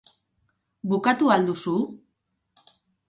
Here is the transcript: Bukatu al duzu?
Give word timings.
Bukatu 0.93 1.29
al 1.35 1.45
duzu? 1.51 1.77